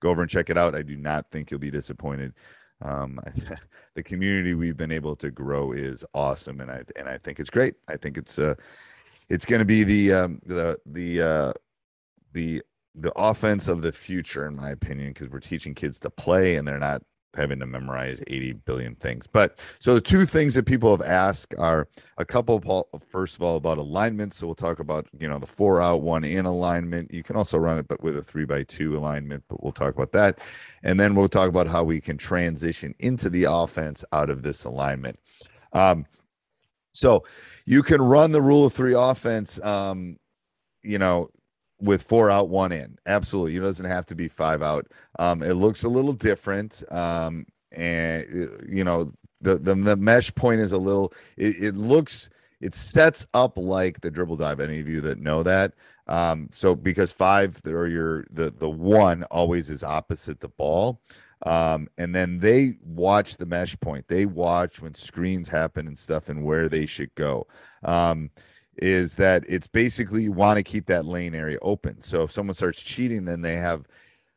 Go 0.00 0.10
over 0.10 0.22
and 0.22 0.30
check 0.30 0.50
it 0.50 0.58
out. 0.58 0.74
I 0.74 0.82
do 0.82 0.96
not 0.96 1.30
think 1.30 1.48
you'll 1.50 1.60
be 1.60 1.70
disappointed. 1.70 2.34
Um, 2.80 3.20
the 3.94 4.02
community 4.02 4.54
we've 4.54 4.76
been 4.76 4.90
able 4.90 5.14
to 5.16 5.30
grow 5.30 5.72
is 5.72 6.04
awesome, 6.14 6.60
and 6.60 6.70
I 6.70 6.82
and 6.96 7.08
I 7.08 7.18
think 7.18 7.38
it's 7.38 7.50
great. 7.50 7.74
I 7.88 7.96
think 7.96 8.18
it's 8.18 8.38
uh, 8.38 8.54
it's 9.28 9.46
going 9.46 9.60
to 9.60 9.64
be 9.64 9.84
the 9.84 10.12
um, 10.12 10.40
the 10.44 10.78
the 10.86 11.22
uh, 11.22 11.52
the 12.32 12.62
the 12.94 13.12
offense 13.16 13.68
of 13.68 13.82
the 13.82 13.92
future, 13.92 14.46
in 14.46 14.56
my 14.56 14.70
opinion, 14.70 15.08
because 15.08 15.28
we're 15.28 15.40
teaching 15.40 15.74
kids 15.74 15.98
to 16.00 16.10
play 16.10 16.56
and 16.56 16.66
they're 16.66 16.78
not 16.78 17.02
having 17.34 17.58
to 17.58 17.66
memorize 17.66 18.22
80 18.26 18.52
billion 18.52 18.94
things. 18.94 19.26
But 19.26 19.58
so 19.78 19.94
the 19.94 20.00
two 20.00 20.26
things 20.26 20.54
that 20.54 20.64
people 20.64 20.90
have 20.90 21.06
asked 21.06 21.54
are 21.58 21.88
a 22.18 22.24
couple 22.24 22.86
of, 22.92 23.02
first 23.02 23.36
of 23.36 23.42
all, 23.42 23.56
about 23.56 23.78
alignment. 23.78 24.34
So 24.34 24.46
we'll 24.46 24.54
talk 24.54 24.80
about, 24.80 25.06
you 25.18 25.28
know, 25.28 25.38
the 25.38 25.46
four 25.46 25.80
out, 25.80 26.02
one 26.02 26.24
in 26.24 26.44
alignment. 26.44 27.12
You 27.12 27.22
can 27.22 27.36
also 27.36 27.58
run 27.58 27.78
it, 27.78 27.88
but 27.88 28.02
with 28.02 28.16
a 28.16 28.22
three 28.22 28.44
by 28.44 28.64
two 28.64 28.96
alignment, 28.96 29.44
but 29.48 29.62
we'll 29.62 29.72
talk 29.72 29.94
about 29.94 30.12
that. 30.12 30.38
And 30.82 31.00
then 31.00 31.14
we'll 31.14 31.28
talk 31.28 31.48
about 31.48 31.68
how 31.68 31.84
we 31.84 32.00
can 32.00 32.18
transition 32.18 32.94
into 32.98 33.30
the 33.30 33.44
offense 33.44 34.04
out 34.12 34.28
of 34.28 34.42
this 34.42 34.64
alignment. 34.64 35.18
Um, 35.72 36.06
so 36.92 37.24
you 37.64 37.82
can 37.82 38.02
run 38.02 38.32
the 38.32 38.42
rule 38.42 38.66
of 38.66 38.74
three 38.74 38.94
offense, 38.94 39.58
um, 39.62 40.18
you 40.82 40.98
know, 40.98 41.30
with 41.82 42.02
four 42.02 42.30
out, 42.30 42.48
one 42.48 42.72
in. 42.72 42.96
Absolutely. 43.06 43.56
It 43.56 43.60
doesn't 43.60 43.86
have 43.86 44.06
to 44.06 44.14
be 44.14 44.28
five 44.28 44.62
out. 44.62 44.86
Um, 45.18 45.42
it 45.42 45.54
looks 45.54 45.82
a 45.82 45.88
little 45.88 46.12
different. 46.12 46.82
Um, 46.90 47.46
and, 47.72 48.22
uh, 48.22 48.64
you 48.68 48.84
know, 48.84 49.12
the, 49.40 49.58
the, 49.58 49.74
the 49.74 49.96
mesh 49.96 50.32
point 50.34 50.60
is 50.60 50.72
a 50.72 50.78
little, 50.78 51.12
it, 51.36 51.56
it, 51.60 51.76
looks, 51.76 52.30
it 52.60 52.74
sets 52.74 53.26
up 53.34 53.58
like 53.58 54.00
the 54.00 54.10
dribble 54.10 54.36
drive. 54.36 54.60
Any 54.60 54.78
of 54.78 54.88
you 54.88 55.00
that 55.02 55.18
know 55.18 55.42
that. 55.42 55.72
Um, 56.06 56.48
so 56.52 56.74
because 56.74 57.10
five 57.10 57.60
or 57.66 57.88
your, 57.88 58.26
the, 58.30 58.50
the 58.50 58.70
one 58.70 59.24
always 59.24 59.68
is 59.68 59.82
opposite 59.82 60.40
the 60.40 60.48
ball. 60.48 61.00
Um, 61.44 61.88
and 61.98 62.14
then 62.14 62.38
they 62.38 62.76
watch 62.84 63.36
the 63.36 63.46
mesh 63.46 63.78
point. 63.80 64.06
They 64.06 64.26
watch 64.26 64.80
when 64.80 64.94
screens 64.94 65.48
happen 65.48 65.88
and 65.88 65.98
stuff 65.98 66.28
and 66.28 66.44
where 66.44 66.68
they 66.68 66.86
should 66.86 67.12
go. 67.16 67.48
Um, 67.82 68.30
is 68.76 69.16
that 69.16 69.44
it's 69.48 69.66
basically 69.66 70.22
you 70.22 70.32
want 70.32 70.56
to 70.56 70.62
keep 70.62 70.86
that 70.86 71.04
lane 71.04 71.34
area 71.34 71.58
open. 71.62 72.00
So 72.02 72.22
if 72.22 72.32
someone 72.32 72.54
starts 72.54 72.80
cheating, 72.80 73.24
then 73.24 73.42
they 73.42 73.56
have 73.56 73.86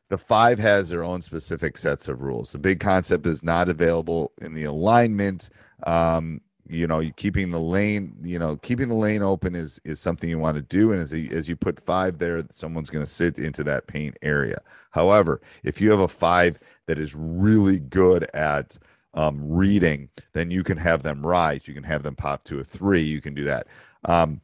the 0.08 0.18
five 0.18 0.58
has 0.58 0.88
their 0.88 1.02
own 1.02 1.22
specific 1.22 1.76
sets 1.78 2.08
of 2.08 2.22
rules. 2.22 2.52
The 2.52 2.58
big 2.58 2.80
concept 2.80 3.26
is 3.26 3.42
not 3.42 3.68
available 3.68 4.32
in 4.40 4.54
the 4.54 4.64
alignment. 4.64 5.48
Um, 5.84 6.40
you 6.68 6.86
know, 6.86 7.02
keeping 7.16 7.50
the 7.50 7.60
lane, 7.60 8.16
you 8.22 8.38
know, 8.38 8.56
keeping 8.56 8.88
the 8.88 8.94
lane 8.94 9.22
open 9.22 9.54
is 9.54 9.80
is 9.84 10.00
something 10.00 10.28
you 10.28 10.38
want 10.38 10.56
to 10.56 10.62
do. 10.62 10.92
And 10.92 11.00
as 11.00 11.12
a, 11.12 11.28
as 11.28 11.48
you 11.48 11.56
put 11.56 11.80
five 11.80 12.18
there, 12.18 12.44
someone's 12.52 12.90
going 12.90 13.04
to 13.04 13.10
sit 13.10 13.38
into 13.38 13.62
that 13.64 13.86
paint 13.86 14.16
area. 14.22 14.58
However, 14.90 15.40
if 15.62 15.80
you 15.80 15.90
have 15.90 16.00
a 16.00 16.08
five 16.08 16.58
that 16.86 16.98
is 16.98 17.14
really 17.14 17.78
good 17.78 18.24
at 18.34 18.78
um, 19.16 19.40
reading, 19.42 20.08
then 20.32 20.50
you 20.50 20.62
can 20.62 20.78
have 20.78 21.02
them 21.02 21.26
rise. 21.26 21.66
You 21.66 21.74
can 21.74 21.84
have 21.84 22.02
them 22.02 22.14
pop 22.14 22.44
to 22.44 22.60
a 22.60 22.64
three. 22.64 23.02
You 23.02 23.20
can 23.20 23.34
do 23.34 23.44
that. 23.44 23.66
Um, 24.04 24.40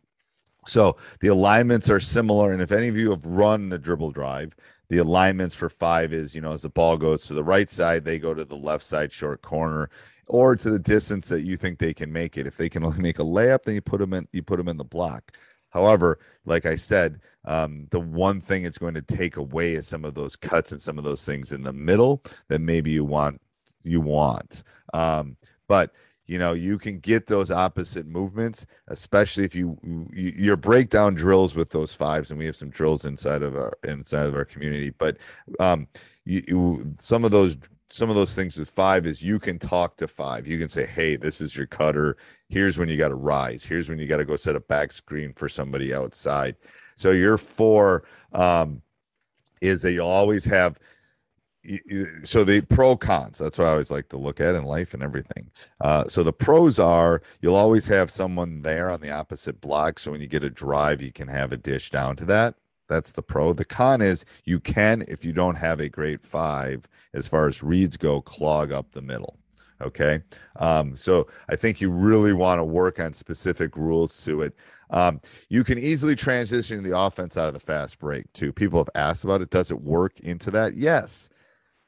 so 0.67 0.97
the 1.21 1.29
alignments 1.29 1.91
are 1.91 2.01
similar. 2.01 2.53
And 2.53 2.63
if 2.63 2.73
any 2.73 2.89
of 2.89 2.97
you 2.97 3.11
have 3.11 3.25
run 3.25 3.69
the 3.69 3.79
dribble 3.79 4.13
drive, 4.13 4.57
the 4.89 4.99
alignments 4.99 5.55
for 5.55 5.69
five 5.69 6.13
is, 6.13 6.35
you 6.35 6.41
know, 6.41 6.53
as 6.53 6.63
the 6.63 6.69
ball 6.69 6.97
goes 6.97 7.27
to 7.27 7.35
the 7.35 7.45
right 7.45 7.71
side, 7.71 8.05
they 8.05 8.19
go 8.19 8.35
to 8.35 8.45
the 8.45 8.57
left 8.57 8.85
side 8.85 9.13
short 9.13 9.43
corner 9.43 9.91
or 10.27 10.57
to 10.57 10.71
the 10.71 10.79
distance 10.79 11.29
that 11.29 11.43
you 11.43 11.57
think 11.57 11.79
they 11.79 11.95
can 11.95 12.13
make 12.13 12.37
it. 12.37 12.47
If 12.47 12.57
they 12.57 12.69
can 12.69 12.85
only 12.85 13.01
make 13.01 13.19
a 13.19 13.25
layup, 13.25 13.65
then 13.65 13.75
you 13.75 13.81
put 13.81 14.01
them 14.01 14.13
in, 14.13 14.29
you 14.33 14.43
put 14.43 14.57
them 14.57 14.69
in 14.69 14.77
the 14.77 14.85
block. 14.85 15.33
However, 15.71 16.19
like 16.45 16.67
I 16.67 16.77
said, 16.77 17.21
um, 17.45 17.89
the 17.91 18.01
one 18.01 18.41
thing 18.41 18.65
it's 18.65 18.79
going 18.79 18.95
to 18.95 19.03
take 19.03 19.37
away 19.37 19.75
is 19.75 19.89
some 19.89 20.05
of 20.05 20.15
those 20.15 20.37
cuts 20.37 20.71
and 20.71 20.81
some 20.81 20.99
of 20.99 21.05
those 21.05 21.25
things 21.25 21.53
in 21.53 21.63
the 21.63 21.73
middle 21.73 22.23
that 22.49 22.61
maybe 22.61 22.91
you 22.91 23.05
want, 23.05 23.41
you 23.85 24.01
want. 24.01 24.63
Um, 24.93 25.37
but 25.69 25.93
you 26.27 26.39
know 26.39 26.53
you 26.53 26.79
can 26.79 26.99
get 26.99 27.27
those 27.27 27.51
opposite 27.51 28.07
movements 28.07 28.65
especially 28.89 29.45
if 29.45 29.55
you, 29.55 29.79
you 30.13 30.33
your 30.37 30.57
breakdown 30.57 31.15
drills 31.15 31.55
with 31.55 31.71
those 31.71 31.93
fives 31.93 32.31
and 32.31 32.39
we 32.39 32.47
have 32.47 32.57
some 32.57 32.71
drills 32.71 33.05
inside 33.05 33.43
of 33.43 33.55
our 33.57 33.73
inside 33.85 34.27
of 34.27 34.35
our 34.35 34.45
community. 34.45 34.91
But 34.91 35.19
um 35.61 35.89
you, 36.25 36.43
you 36.47 36.95
some 36.99 37.25
of 37.25 37.31
those 37.31 37.57
some 37.91 38.09
of 38.09 38.17
those 38.17 38.35
things 38.35 38.57
with 38.57 38.71
five 38.71 39.05
is 39.05 39.23
you 39.23 39.39
can 39.39 39.59
talk 39.59 39.99
to 39.99 40.09
five. 40.09 40.47
You 40.47 40.59
can 40.59 40.69
say 40.69 40.87
hey 40.87 41.17
this 41.17 41.41
is 41.41 41.57
your 41.57 41.67
cutter. 41.67 42.17
Here's 42.49 42.79
when 42.79 42.89
you 42.89 42.97
got 42.97 43.09
to 43.09 43.15
rise. 43.15 43.65
Here's 43.65 43.89
when 43.89 43.99
you 43.99 44.07
got 44.07 44.19
to 44.19 44.25
go 44.25 44.37
set 44.37 44.57
a 44.57 44.61
back 44.61 44.93
screen 44.93 45.33
for 45.35 45.49
somebody 45.49 45.93
outside. 45.93 46.57
So 46.97 47.11
your 47.11 47.37
four 47.37 48.05
um 48.33 48.81
is 49.61 49.83
that 49.83 49.93
you'll 49.93 50.07
always 50.07 50.45
have 50.45 50.79
so 52.25 52.43
the 52.43 52.61
pro 52.63 52.97
cons 52.97 53.39
that's 53.39 53.57
what 53.57 53.67
i 53.67 53.71
always 53.71 53.91
like 53.91 54.09
to 54.09 54.17
look 54.19 54.41
at 54.41 54.55
in 54.55 54.65
life 54.65 54.95
and 54.95 55.03
everything 55.03 55.51
uh, 55.81 56.07
so 56.09 56.23
the 56.25 56.33
pros 56.33 56.79
are 56.81 57.23
you'll 57.41 57.55
always 57.55 57.87
have 57.87 58.11
someone 58.11 58.63
there 58.63 58.91
on 58.91 59.01
the 59.01 59.11
opposite 59.11 59.61
block 59.61 59.99
so 59.99 60.11
when 60.11 60.21
you 60.21 60.27
get 60.27 60.43
a 60.43 60.51
drive 60.51 61.01
you 61.01 61.13
can 61.13 61.29
have 61.29 61.53
a 61.53 61.57
dish 61.57 61.91
down 61.91 62.17
to 62.17 62.25
that 62.25 62.55
That's 62.89 63.13
the 63.13 63.23
pro. 63.23 63.53
The 63.55 63.65
con 63.65 64.03
is 64.03 64.25
you 64.45 64.61
can, 64.61 65.05
if 65.09 65.25
you 65.25 65.33
don't 65.33 65.55
have 65.57 65.81
a 65.81 65.89
great 65.89 66.23
five, 66.23 66.87
as 67.15 67.27
far 67.27 67.47
as 67.49 67.63
reads 67.63 67.97
go, 67.97 68.21
clog 68.21 68.73
up 68.73 68.93
the 68.93 69.01
middle. 69.03 69.39
Okay. 69.81 70.23
Um, 70.57 70.97
so 70.97 71.27
I 71.49 71.57
think 71.57 71.81
you 71.81 71.91
really 71.91 72.33
want 72.33 72.59
to 72.59 72.65
work 72.65 73.01
on 73.01 73.13
specific 73.15 73.77
rules 73.77 74.23
to 74.25 74.43
it. 74.43 74.55
Um, 74.91 75.21
you 75.49 75.65
can 75.65 75.79
easily 75.79 76.15
transition 76.15 76.83
the 76.83 76.97
offense 76.97 77.37
out 77.37 77.49
of 77.49 77.55
the 77.55 77.61
fast 77.61 77.99
break 77.99 78.31
too. 78.35 78.53
People 78.53 78.79
have 78.79 78.91
asked 78.95 79.25
about 79.25 79.41
it. 79.41 79.51
Does 79.51 79.71
it 79.71 79.81
work 79.81 80.21
into 80.21 80.51
that? 80.51 80.77
Yes. 80.77 81.31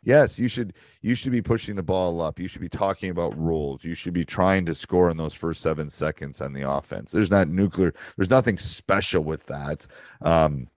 Yes, 0.04 0.38
you 0.38 0.48
should 0.48 0.74
you 1.00 1.14
should 1.14 1.32
be 1.32 1.42
pushing 1.42 1.76
the 1.76 1.82
ball 1.82 2.20
up. 2.20 2.38
You 2.38 2.46
should 2.46 2.60
be 2.60 2.68
talking 2.68 3.10
about 3.10 3.38
rules. 3.38 3.84
You 3.84 3.94
should 3.94 4.12
be 4.12 4.24
trying 4.24 4.66
to 4.66 4.74
score 4.74 5.10
in 5.10 5.16
those 5.16 5.34
first 5.34 5.62
seven 5.62 5.88
seconds 5.90 6.40
on 6.40 6.52
the 6.52 6.68
offense. 6.68 7.10
There's 7.10 7.30
not 7.30 7.48
nuclear. 7.48 7.94
There's 8.16 8.30
nothing 8.30 8.58
special 8.58 9.24
with 9.24 9.46
that. 9.46 9.86
Um, 10.20 10.68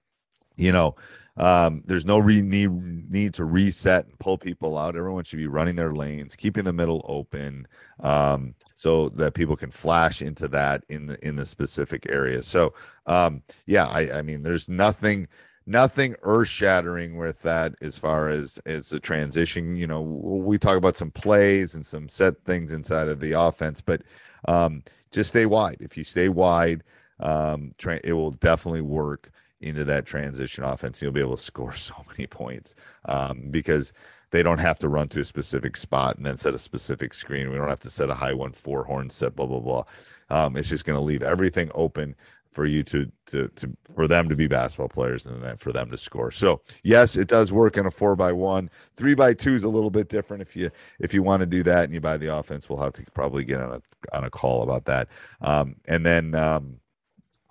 you 0.56 0.71
know, 0.71 0.95
um, 1.38 1.83
there's 1.85 2.06
no 2.06 2.18
re- 2.18 2.41
need 2.41 3.12
need 3.12 3.33
to 3.35 3.45
reset 3.45 4.07
and 4.07 4.18
pull 4.18 4.38
people 4.38 4.77
out. 4.77 4.95
Everyone 4.95 5.24
should 5.24 5.38
be 5.38 5.47
running 5.47 5.75
their 5.75 5.94
lanes, 5.94 6.35
keeping 6.35 6.63
the 6.63 6.73
middle 6.73 7.06
open, 7.07 7.68
um, 8.00 8.56
so 8.75 9.09
that 9.09 9.35
people 9.35 9.56
can 9.56 9.71
flash 9.71 10.21
into 10.21 10.47
that 10.47 10.83
in 10.89 11.07
the 11.07 11.27
in 11.27 11.35
the 11.35 11.45
specific 11.45 12.07
area. 12.09 12.41
So, 12.41 12.73
um, 13.06 13.44
yeah, 13.68 13.88
I, 13.88 14.19
I 14.19 14.21
mean, 14.23 14.41
there's 14.41 14.68
nothing 14.68 15.27
nothing 15.68 16.16
earth 16.24 16.48
shattering 16.48 17.18
with 17.18 17.42
that 17.42 17.75
as 17.81 17.98
far 17.98 18.30
as 18.30 18.58
as 18.66 18.90
the 18.90 19.00
transition. 19.00 19.75
You 19.75 19.86
know, 19.86 20.02
we 20.02 20.58
talk 20.58 20.78
about 20.78 20.96
some 20.96 21.12
plays 21.12 21.75
and 21.75 21.86
some 21.86 22.10
set 22.10 22.44
things 22.46 22.74
inside 22.74 23.10
of 23.10 23.19
the 23.19 23.34
offense, 23.34 23.81
but 23.81 24.02
um, 24.48 24.84
just 25.12 25.30
stay 25.30 25.46
wide. 25.46 25.78
If 25.81 25.98
you 25.98 26.04
stay 26.04 26.30
wide, 26.30 26.84
um, 27.19 27.75
tra- 27.78 28.02
it 28.04 28.14
will 28.14 28.31
definitely 28.31 28.81
work 28.81 29.30
into 29.60 29.84
that 29.86 30.06
transition 30.06 30.64
offense. 30.64 31.02
You'll 31.02 31.12
be 31.12 31.19
able 31.19 31.38
to 31.38 31.44
score 31.44 31.74
so 31.75 31.94
many 32.10 32.25
points 32.25 32.74
um, 33.06 33.50
because 33.52 33.94
they 34.31 34.44
don't 34.44 34.60
have 34.60 34.80
to 34.80 34.90
run 34.90 35.08
to 35.10 35.22
a 35.22 35.25
specific 35.25 35.78
spot 35.78 36.18
and 36.18 36.25
then 36.25 36.38
set 36.38 36.54
a 36.54 36.60
specific 36.60 37.14
screen. 37.14 37.50
We 37.50 37.58
don't 37.58 37.69
have 37.69 37.80
to 37.81 37.90
set 37.90 38.10
a 38.10 38.16
high 38.16 38.34
one 38.34 38.54
four 38.54 38.84
horn 38.84 39.10
set, 39.10 39.36
blah 39.36 39.46
blah 39.46 39.60
blah. 39.60 39.84
Um, 40.30 40.58
it's 40.58 40.69
just 40.69 40.86
going 40.86 41.00
to 41.00 41.04
leave 41.04 41.24
everything 41.24 41.72
open 41.74 42.16
for 42.57 42.65
you 42.65 42.81
to, 42.81 43.12
to 43.27 43.48
to 43.50 43.77
for 43.94 44.07
them 44.07 44.30
to 44.30 44.36
be 44.36 44.48
basketball 44.48 44.89
players 44.89 45.27
and 45.27 45.44
then 45.44 45.57
for 45.57 45.71
them 45.71 45.92
to 45.92 45.98
score. 45.98 46.31
So 46.31 46.62
yes, 46.81 47.15
it 47.15 47.27
does 47.27 47.51
work 47.51 47.77
in 47.77 47.86
a 47.86 47.92
four 47.92 48.15
by 48.15 48.31
one. 48.31 48.71
Three 48.95 49.13
by 49.13 49.36
two 49.36 49.54
is 49.54 49.63
a 49.63 49.69
little 49.69 49.92
bit 49.92 50.09
different. 50.09 50.42
If 50.42 50.56
you 50.56 50.71
if 51.00 51.13
you 51.13 51.21
want 51.21 51.42
to 51.42 51.45
do 51.45 51.62
that 51.62 51.83
and 51.83 51.94
you 51.94 52.01
buy 52.01 52.18
the 52.18 52.36
offense, 52.36 52.68
we'll 52.68 52.81
have 52.81 52.94
to 52.94 53.04
probably 53.13 53.44
get 53.44 53.62
on 53.62 53.74
a 53.74 54.15
on 54.18 54.24
a 54.24 54.31
call 54.31 54.63
about 54.63 54.86
that. 54.86 55.07
Um, 55.39 55.75
and 55.88 56.04
then 56.04 56.33
um, 56.33 56.80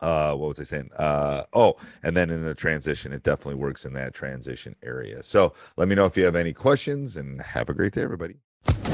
uh 0.01 0.35
what 0.35 0.49
was 0.49 0.61
i 0.61 0.63
saying 0.63 0.91
uh 0.99 1.43
oh 1.55 1.75
and 2.03 2.15
then 2.15 2.29
in 2.29 2.45
the 2.45 2.55
transition 2.55 3.15
it 3.15 3.23
definitely 3.23 3.55
works 3.55 3.87
in 3.87 3.95
that 3.95 4.13
transition 4.13 4.77
area 4.83 5.23
so 5.23 5.55
let 5.79 5.89
me 5.89 5.95
know 5.95 6.05
if 6.05 6.19
you 6.19 6.25
have 6.27 6.37
any 6.37 6.53
questions 6.53 7.17
and 7.17 7.41
have 7.41 7.71
a 7.71 7.73
great 7.73 7.95
day 7.95 8.03
everybody 8.03 8.35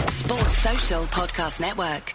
Sports 0.09 0.59
Social 0.59 1.03
Podcast 1.07 1.61
Network. 1.61 2.15